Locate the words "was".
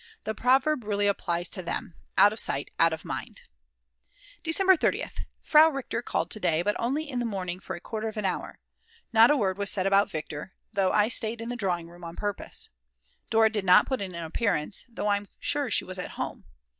9.59-9.69, 15.85-15.99